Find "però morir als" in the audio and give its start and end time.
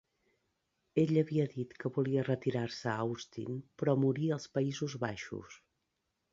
3.83-4.51